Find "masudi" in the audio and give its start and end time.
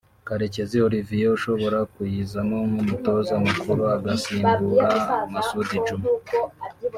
5.31-5.77